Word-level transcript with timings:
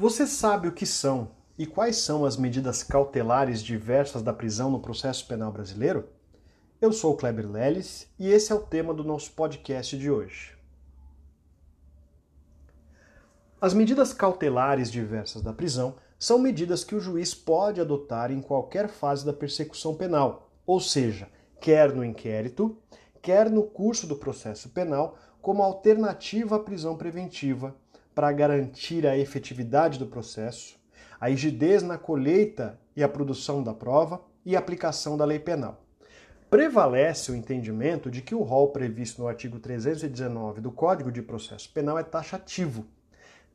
Você 0.00 0.26
sabe 0.26 0.66
o 0.66 0.72
que 0.72 0.86
são 0.86 1.32
e 1.58 1.66
quais 1.66 1.96
são 1.96 2.24
as 2.24 2.34
medidas 2.34 2.82
cautelares 2.82 3.62
diversas 3.62 4.22
da 4.22 4.32
prisão 4.32 4.70
no 4.70 4.80
processo 4.80 5.26
penal 5.26 5.52
brasileiro? 5.52 6.08
Eu 6.80 6.90
sou 6.90 7.12
o 7.12 7.16
Kleber 7.18 7.46
Leles 7.46 8.08
e 8.18 8.26
esse 8.30 8.50
é 8.50 8.54
o 8.54 8.62
tema 8.62 8.94
do 8.94 9.04
nosso 9.04 9.30
podcast 9.32 9.98
de 9.98 10.10
hoje. 10.10 10.56
As 13.60 13.74
medidas 13.74 14.14
cautelares 14.14 14.90
diversas 14.90 15.42
da 15.42 15.52
prisão 15.52 15.96
são 16.18 16.38
medidas 16.38 16.82
que 16.82 16.94
o 16.94 17.00
juiz 17.00 17.34
pode 17.34 17.78
adotar 17.78 18.32
em 18.32 18.40
qualquer 18.40 18.88
fase 18.88 19.26
da 19.26 19.34
persecução 19.34 19.94
penal, 19.94 20.50
ou 20.66 20.80
seja, 20.80 21.28
quer 21.60 21.94
no 21.94 22.02
inquérito, 22.02 22.74
quer 23.20 23.50
no 23.50 23.64
curso 23.64 24.06
do 24.06 24.16
processo 24.16 24.70
penal, 24.70 25.18
como 25.42 25.62
alternativa 25.62 26.56
à 26.56 26.58
prisão 26.58 26.96
preventiva, 26.96 27.76
para 28.20 28.32
garantir 28.32 29.06
a 29.06 29.16
efetividade 29.16 29.98
do 29.98 30.06
processo, 30.06 30.78
a 31.18 31.28
rigidez 31.28 31.82
na 31.82 31.96
colheita 31.96 32.78
e 32.94 33.02
a 33.02 33.08
produção 33.08 33.62
da 33.62 33.72
prova 33.72 34.20
e 34.44 34.54
aplicação 34.54 35.16
da 35.16 35.24
lei 35.24 35.38
penal. 35.38 35.82
Prevalece 36.50 37.32
o 37.32 37.34
entendimento 37.34 38.10
de 38.10 38.20
que 38.20 38.34
o 38.34 38.42
rol 38.42 38.72
previsto 38.72 39.22
no 39.22 39.26
artigo 39.26 39.58
319 39.58 40.60
do 40.60 40.70
Código 40.70 41.10
de 41.10 41.22
Processo 41.22 41.72
Penal 41.72 41.98
é 41.98 42.02
taxativo. 42.02 42.84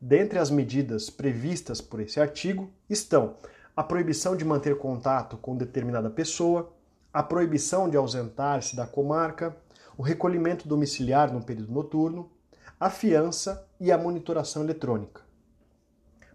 Dentre 0.00 0.36
as 0.36 0.50
medidas 0.50 1.10
previstas 1.10 1.80
por 1.80 2.00
esse 2.00 2.18
artigo 2.18 2.68
estão 2.90 3.36
a 3.76 3.84
proibição 3.84 4.36
de 4.36 4.44
manter 4.44 4.76
contato 4.78 5.36
com 5.36 5.56
determinada 5.56 6.10
pessoa, 6.10 6.72
a 7.12 7.22
proibição 7.22 7.88
de 7.88 7.96
ausentar-se 7.96 8.74
da 8.74 8.84
comarca, 8.84 9.56
o 9.96 10.02
recolhimento 10.02 10.66
domiciliar 10.66 11.32
no 11.32 11.40
período 11.40 11.72
noturno, 11.72 12.32
a 12.78 12.90
fiança 12.90 13.66
e 13.80 13.90
a 13.90 13.96
monitoração 13.96 14.62
eletrônica. 14.62 15.22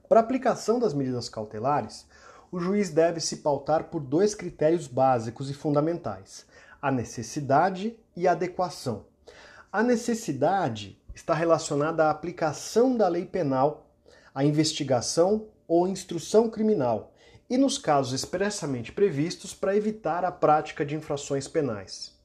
Para 0.09 0.19
aplicação 0.19 0.79
das 0.79 0.93
medidas 0.93 1.29
cautelares, 1.29 2.07
o 2.51 2.59
juiz 2.59 2.89
deve 2.89 3.19
se 3.19 3.37
pautar 3.37 3.85
por 3.85 4.01
dois 4.01 4.35
critérios 4.35 4.87
básicos 4.87 5.49
e 5.49 5.53
fundamentais: 5.53 6.45
a 6.81 6.91
necessidade 6.91 7.95
e 8.15 8.27
a 8.27 8.31
adequação. 8.31 9.05
A 9.71 9.81
necessidade 9.83 10.99
está 11.13 11.33
relacionada 11.33 12.05
à 12.05 12.09
aplicação 12.09 12.97
da 12.97 13.07
lei 13.07 13.25
penal, 13.25 13.89
à 14.33 14.43
investigação 14.43 15.47
ou 15.67 15.87
instrução 15.87 16.49
criminal 16.49 17.13
e 17.49 17.57
nos 17.57 17.77
casos 17.77 18.13
expressamente 18.13 18.91
previstos 18.91 19.53
para 19.53 19.75
evitar 19.75 20.25
a 20.25 20.31
prática 20.31 20.85
de 20.85 20.95
infrações 20.95 21.47
penais. 21.47 22.17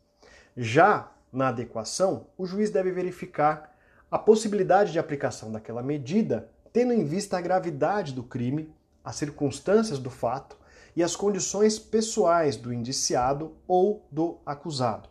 Já 0.56 1.12
na 1.33 1.48
adequação, 1.48 2.28
o 2.39 2.47
juiz 2.47 2.70
deve 2.70 2.91
verificar 2.91 3.76
a 4.11 4.19
possibilidade 4.19 4.93
de 4.93 4.99
aplicação 4.99 5.51
daquela 5.51 5.83
medida, 5.83 6.49
tendo 6.73 6.93
em 6.93 7.05
vista 7.05 7.37
a 7.37 7.41
gravidade 7.41 8.13
do 8.13 8.23
crime, 8.23 8.73
as 9.05 9.17
circunstâncias 9.17 9.98
do 9.98 10.11
fato 10.11 10.57
e 10.95 11.03
as 11.03 11.17
condições 11.17 11.79
pessoais 11.79 12.57
do 12.57 12.73
indiciado 12.73 13.53
ou 13.67 14.07
do 14.11 14.39
acusado. 14.47 15.09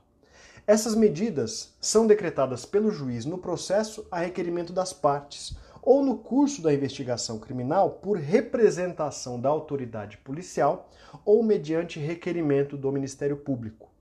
Essas 0.67 0.95
medidas 0.95 1.75
são 1.79 2.07
decretadas 2.07 2.65
pelo 2.65 2.89
juiz 2.89 3.25
no 3.25 3.37
processo 3.37 4.07
a 4.09 4.19
requerimento 4.19 4.73
das 4.73 4.91
partes 4.91 5.55
ou 5.81 6.03
no 6.03 6.17
curso 6.17 6.63
da 6.63 6.73
investigação 6.73 7.37
criminal 7.37 7.91
por 7.91 8.17
representação 8.17 9.39
da 9.39 9.49
autoridade 9.49 10.17
policial 10.17 10.89
ou 11.23 11.43
mediante 11.43 11.99
requerimento 11.99 12.75
do 12.75 12.91
Ministério 12.91 13.37
Público. 13.37 13.94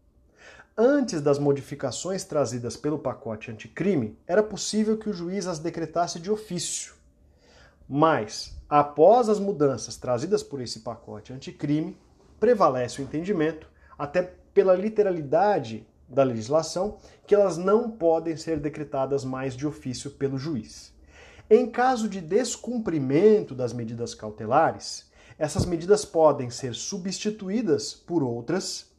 Antes 0.76 1.20
das 1.20 1.38
modificações 1.38 2.24
trazidas 2.24 2.76
pelo 2.76 2.98
pacote 2.98 3.48
anticrime, 3.48 4.18
era 4.26 4.42
possível 4.42 4.98
que 4.98 5.08
o 5.08 5.12
juiz 5.12 5.46
as 5.46 5.60
decretasse 5.60 6.18
de 6.18 6.32
ofício. 6.32 6.94
Mas, 7.88 8.58
após 8.68 9.28
as 9.28 9.38
mudanças 9.38 9.96
trazidas 9.96 10.42
por 10.42 10.60
esse 10.60 10.80
pacote 10.80 11.32
anticrime, 11.32 11.96
prevalece 12.40 13.00
o 13.00 13.04
entendimento, 13.04 13.68
até 13.96 14.34
pela 14.52 14.74
literalidade 14.74 15.86
da 16.08 16.24
legislação, 16.24 16.98
que 17.24 17.36
elas 17.36 17.56
não 17.56 17.88
podem 17.88 18.36
ser 18.36 18.58
decretadas 18.58 19.24
mais 19.24 19.56
de 19.56 19.68
ofício 19.68 20.10
pelo 20.10 20.36
juiz. 20.36 20.92
Em 21.48 21.70
caso 21.70 22.08
de 22.08 22.20
descumprimento 22.20 23.54
das 23.54 23.72
medidas 23.72 24.12
cautelares, 24.12 25.08
essas 25.38 25.66
medidas 25.66 26.04
podem 26.04 26.50
ser 26.50 26.74
substituídas 26.74 27.94
por 27.94 28.24
outras 28.24 28.92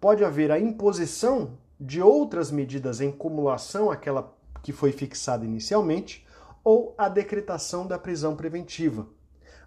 pode 0.00 0.24
haver 0.24 0.50
a 0.50 0.58
imposição 0.58 1.58
de 1.78 2.00
outras 2.00 2.50
medidas 2.50 3.00
em 3.00 3.10
cumulação 3.10 3.90
àquela 3.90 4.34
que 4.62 4.72
foi 4.72 4.92
fixada 4.92 5.44
inicialmente 5.44 6.26
ou 6.64 6.94
a 6.98 7.08
decretação 7.08 7.86
da 7.86 7.98
prisão 7.98 8.34
preventiva. 8.34 9.06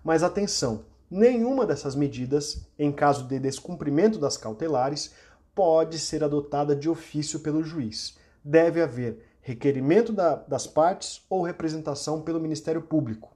Mas 0.04 0.24
atenção, 0.24 0.86
nenhuma 1.10 1.66
dessas 1.66 1.96
medidas, 1.96 2.68
em 2.78 2.92
caso 2.92 3.26
de 3.28 3.40
descumprimento 3.40 4.20
das 4.20 4.36
cautelares, 4.36 5.14
pode 5.56 6.00
ser 6.00 6.24
adotada 6.24 6.76
de 6.76 6.90
ofício 6.90 7.40
pelo 7.40 7.64
juiz. 7.64 8.18
Deve 8.44 8.82
haver 8.82 9.26
requerimento 9.42 10.12
da, 10.12 10.36
das 10.36 10.68
partes 10.68 11.26
ou 11.30 11.42
representação 11.42 12.22
pelo 12.22 12.40
Ministério 12.40 12.82
Público. 12.82 13.32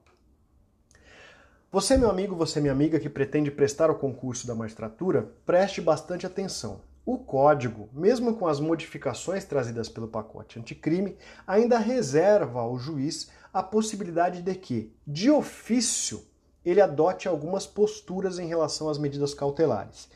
Você, 1.74 1.96
meu 1.96 2.08
amigo, 2.08 2.36
você, 2.36 2.60
minha 2.60 2.72
amiga, 2.72 3.00
que 3.00 3.08
pretende 3.08 3.50
prestar 3.50 3.90
o 3.90 3.96
concurso 3.96 4.46
da 4.46 4.54
magistratura, 4.54 5.32
preste 5.44 5.80
bastante 5.80 6.24
atenção. 6.24 6.82
O 7.04 7.18
código, 7.18 7.88
mesmo 7.92 8.36
com 8.36 8.46
as 8.46 8.60
modificações 8.60 9.44
trazidas 9.44 9.88
pelo 9.88 10.06
pacote 10.06 10.56
anticrime, 10.56 11.16
ainda 11.44 11.76
reserva 11.76 12.60
ao 12.60 12.78
juiz 12.78 13.28
a 13.52 13.60
possibilidade 13.60 14.40
de 14.40 14.54
que, 14.54 14.94
de 15.04 15.32
ofício, 15.32 16.24
ele 16.64 16.80
adote 16.80 17.26
algumas 17.26 17.66
posturas 17.66 18.38
em 18.38 18.46
relação 18.46 18.88
às 18.88 18.96
medidas 18.96 19.34
cautelares. 19.34 20.08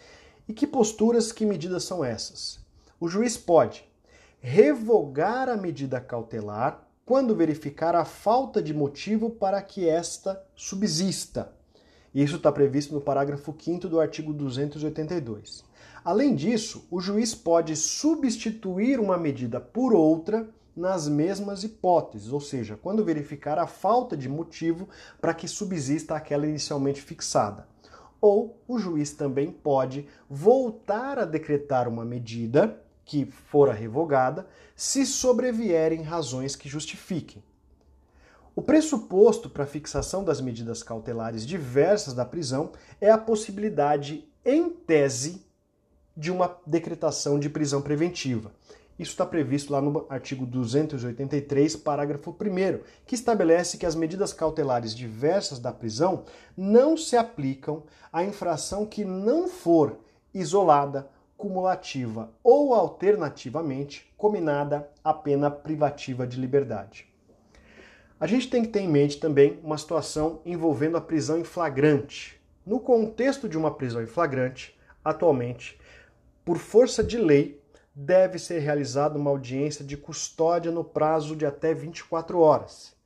E 0.46 0.52
que 0.52 0.64
posturas, 0.64 1.32
que 1.32 1.44
medidas 1.44 1.82
são 1.82 2.04
essas? 2.04 2.60
O 3.00 3.08
juiz 3.08 3.36
pode 3.36 3.84
revogar 4.38 5.48
a 5.48 5.56
medida 5.56 6.00
cautelar 6.00 6.87
quando 7.08 7.34
verificar 7.34 7.94
a 7.94 8.04
falta 8.04 8.62
de 8.62 8.74
motivo 8.74 9.30
para 9.30 9.62
que 9.62 9.88
esta 9.88 10.44
subsista. 10.54 11.50
Isso 12.14 12.36
está 12.36 12.52
previsto 12.52 12.92
no 12.92 13.00
parágrafo 13.00 13.56
5 13.58 13.88
do 13.88 13.98
artigo 13.98 14.30
282. 14.30 15.64
Além 16.04 16.34
disso, 16.34 16.86
o 16.90 17.00
juiz 17.00 17.34
pode 17.34 17.74
substituir 17.76 19.00
uma 19.00 19.16
medida 19.16 19.58
por 19.58 19.94
outra 19.94 20.50
nas 20.76 21.08
mesmas 21.08 21.64
hipóteses, 21.64 22.30
ou 22.30 22.42
seja, 22.42 22.76
quando 22.76 23.02
verificar 23.02 23.58
a 23.58 23.66
falta 23.66 24.14
de 24.14 24.28
motivo 24.28 24.86
para 25.18 25.32
que 25.32 25.48
subsista 25.48 26.14
aquela 26.14 26.46
inicialmente 26.46 27.00
fixada. 27.00 27.66
Ou 28.20 28.60
o 28.68 28.78
juiz 28.78 29.12
também 29.14 29.50
pode 29.50 30.06
voltar 30.28 31.18
a 31.18 31.24
decretar 31.24 31.88
uma 31.88 32.04
medida 32.04 32.78
que 33.08 33.24
fora 33.24 33.72
revogada, 33.72 34.46
se 34.76 35.06
sobrevierem 35.06 36.02
razões 36.02 36.54
que 36.54 36.68
justifiquem. 36.68 37.42
O 38.54 38.60
pressuposto 38.60 39.48
para 39.48 39.64
a 39.64 39.66
fixação 39.66 40.22
das 40.22 40.42
medidas 40.42 40.82
cautelares 40.82 41.46
diversas 41.46 42.12
da 42.12 42.26
prisão 42.26 42.70
é 43.00 43.10
a 43.10 43.16
possibilidade, 43.16 44.28
em 44.44 44.68
tese, 44.68 45.42
de 46.14 46.30
uma 46.30 46.58
decretação 46.66 47.40
de 47.40 47.48
prisão 47.48 47.80
preventiva. 47.80 48.52
Isso 48.98 49.12
está 49.12 49.24
previsto 49.24 49.72
lá 49.72 49.80
no 49.80 50.04
artigo 50.10 50.44
283, 50.44 51.76
parágrafo 51.76 52.30
1, 52.30 52.80
que 53.06 53.14
estabelece 53.14 53.78
que 53.78 53.86
as 53.86 53.94
medidas 53.94 54.34
cautelares 54.34 54.94
diversas 54.94 55.58
da 55.58 55.72
prisão 55.72 56.24
não 56.54 56.94
se 56.94 57.16
aplicam 57.16 57.84
à 58.12 58.22
infração 58.22 58.84
que 58.84 59.02
não 59.04 59.48
for 59.48 59.98
isolada 60.34 61.08
cumulativa 61.38 62.30
ou 62.42 62.74
alternativamente 62.74 64.12
combinada 64.16 64.90
à 65.02 65.14
pena 65.14 65.48
privativa 65.50 66.26
de 66.26 66.38
liberdade. 66.38 67.06
A 68.20 68.26
gente 68.26 68.50
tem 68.50 68.62
que 68.62 68.68
ter 68.68 68.80
em 68.80 68.88
mente 68.88 69.20
também 69.20 69.60
uma 69.62 69.78
situação 69.78 70.42
envolvendo 70.44 70.96
a 70.96 71.00
prisão 71.00 71.38
em 71.38 71.44
flagrante. 71.44 72.38
No 72.66 72.80
contexto 72.80 73.48
de 73.48 73.56
uma 73.56 73.70
prisão 73.70 74.02
em 74.02 74.06
flagrante, 74.06 74.76
atualmente, 75.04 75.80
por 76.44 76.58
força 76.58 77.04
de 77.04 77.16
lei, 77.16 77.62
deve 77.94 78.38
ser 78.38 78.58
realizada 78.58 79.16
uma 79.16 79.30
audiência 79.30 79.84
de 79.84 79.96
custódia 79.96 80.72
no 80.72 80.82
prazo 80.82 81.36
de 81.36 81.46
até 81.46 81.72
24 81.72 82.40
horas. 82.40 82.97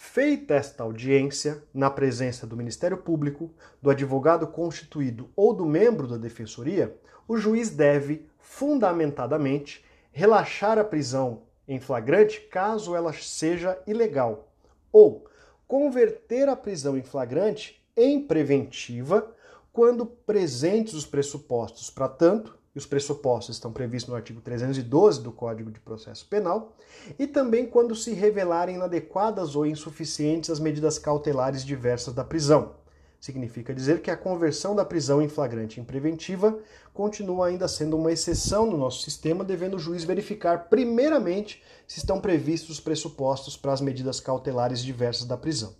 Feita 0.00 0.54
esta 0.54 0.84
audiência, 0.84 1.60
na 1.74 1.90
presença 1.90 2.46
do 2.46 2.56
Ministério 2.56 2.96
Público, 2.96 3.52
do 3.82 3.90
advogado 3.90 4.46
constituído 4.46 5.28
ou 5.34 5.52
do 5.52 5.66
membro 5.66 6.06
da 6.06 6.16
defensoria, 6.16 6.96
o 7.26 7.36
juiz 7.36 7.70
deve, 7.70 8.24
fundamentadamente, 8.38 9.84
relaxar 10.12 10.78
a 10.78 10.84
prisão 10.84 11.42
em 11.66 11.80
flagrante 11.80 12.42
caso 12.42 12.94
ela 12.94 13.12
seja 13.12 13.76
ilegal, 13.88 14.52
ou 14.92 15.26
converter 15.66 16.48
a 16.48 16.54
prisão 16.54 16.96
em 16.96 17.02
flagrante 17.02 17.84
em 17.96 18.24
preventiva 18.24 19.34
quando 19.72 20.06
presentes 20.06 20.94
os 20.94 21.06
pressupostos 21.06 21.90
para 21.90 22.08
tanto, 22.08 22.56
os 22.78 22.86
pressupostos 22.86 23.56
estão 23.56 23.72
previstos 23.72 24.08
no 24.08 24.16
artigo 24.16 24.40
312 24.40 25.20
do 25.20 25.32
Código 25.32 25.70
de 25.70 25.80
Processo 25.80 26.26
Penal, 26.26 26.76
e 27.18 27.26
também 27.26 27.66
quando 27.66 27.94
se 27.94 28.12
revelarem 28.12 28.76
inadequadas 28.76 29.56
ou 29.56 29.66
insuficientes 29.66 30.48
as 30.48 30.60
medidas 30.60 30.98
cautelares 30.98 31.64
diversas 31.64 32.14
da 32.14 32.24
prisão. 32.24 32.76
Significa 33.20 33.74
dizer 33.74 34.00
que 34.00 34.12
a 34.12 34.16
conversão 34.16 34.76
da 34.76 34.84
prisão 34.84 35.20
em 35.20 35.28
flagrante 35.28 35.80
em 35.80 35.84
preventiva 35.84 36.56
continua 36.94 37.48
ainda 37.48 37.66
sendo 37.66 37.96
uma 37.96 38.12
exceção 38.12 38.64
no 38.64 38.76
nosso 38.76 39.02
sistema, 39.02 39.44
devendo 39.44 39.74
o 39.74 39.78
juiz 39.78 40.04
verificar 40.04 40.68
primeiramente 40.68 41.60
se 41.86 41.98
estão 41.98 42.20
previstos 42.20 42.70
os 42.70 42.80
pressupostos 42.80 43.56
para 43.56 43.72
as 43.72 43.80
medidas 43.80 44.20
cautelares 44.20 44.84
diversas 44.84 45.26
da 45.26 45.36
prisão. 45.36 45.74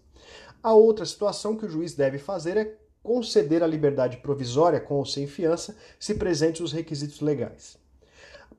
A 0.60 0.74
outra 0.74 1.06
situação 1.06 1.56
que 1.56 1.64
o 1.64 1.70
juiz 1.70 1.94
deve 1.94 2.18
fazer 2.18 2.56
é 2.56 2.76
conceder 3.02 3.62
a 3.62 3.66
liberdade 3.66 4.18
provisória 4.18 4.80
com 4.80 4.94
ou 4.94 5.06
sem 5.06 5.26
fiança, 5.26 5.76
se 5.98 6.14
presentes 6.14 6.60
os 6.60 6.72
requisitos 6.72 7.20
legais. 7.20 7.78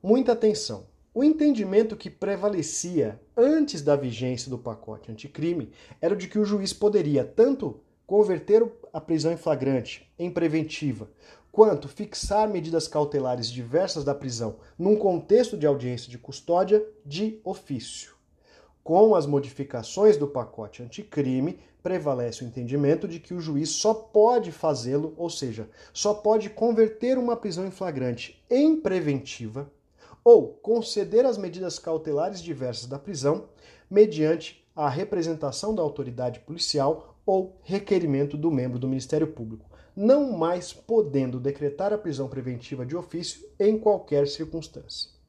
Muita 0.02 0.32
atenção. 0.32 0.86
O 1.12 1.24
entendimento 1.24 1.96
que 1.96 2.08
prevalecia 2.08 3.20
antes 3.36 3.82
da 3.82 3.96
vigência 3.96 4.48
do 4.48 4.56
pacote 4.56 5.10
anticrime 5.10 5.72
era 6.00 6.14
o 6.14 6.16
de 6.16 6.28
que 6.28 6.38
o 6.38 6.44
juiz 6.44 6.72
poderia 6.72 7.24
tanto 7.24 7.80
converter 8.06 8.64
a 8.92 9.00
prisão 9.00 9.32
em 9.32 9.36
flagrante 9.36 10.10
em 10.18 10.30
preventiva, 10.30 11.10
quanto 11.52 11.88
fixar 11.88 12.48
medidas 12.48 12.86
cautelares 12.86 13.50
diversas 13.50 14.04
da 14.04 14.14
prisão 14.14 14.56
num 14.78 14.96
contexto 14.96 15.56
de 15.56 15.66
audiência 15.66 16.10
de 16.10 16.18
custódia 16.18 16.84
de 17.04 17.40
ofício. 17.44 18.19
Com 18.82 19.14
as 19.14 19.26
modificações 19.26 20.16
do 20.16 20.26
pacote 20.26 20.82
anticrime, 20.82 21.58
prevalece 21.82 22.42
o 22.42 22.46
entendimento 22.46 23.06
de 23.06 23.20
que 23.20 23.34
o 23.34 23.40
juiz 23.40 23.70
só 23.70 23.94
pode 23.94 24.52
fazê-lo, 24.52 25.14
ou 25.16 25.30
seja, 25.30 25.68
só 25.92 26.14
pode 26.14 26.50
converter 26.50 27.18
uma 27.18 27.36
prisão 27.36 27.66
em 27.66 27.70
flagrante 27.70 28.42
em 28.50 28.76
preventiva 28.80 29.70
ou 30.22 30.48
conceder 30.48 31.24
as 31.24 31.38
medidas 31.38 31.78
cautelares 31.78 32.42
diversas 32.42 32.86
da 32.86 32.98
prisão 32.98 33.48
mediante 33.90 34.64
a 34.74 34.88
representação 34.88 35.74
da 35.74 35.82
autoridade 35.82 36.40
policial 36.40 37.16
ou 37.24 37.56
requerimento 37.62 38.36
do 38.36 38.50
membro 38.50 38.78
do 38.78 38.88
Ministério 38.88 39.26
Público, 39.26 39.68
não 39.94 40.32
mais 40.32 40.72
podendo 40.72 41.40
decretar 41.40 41.92
a 41.92 41.98
prisão 41.98 42.28
preventiva 42.28 42.86
de 42.86 42.96
ofício 42.96 43.46
em 43.58 43.78
qualquer 43.78 44.26
circunstância. 44.26 45.19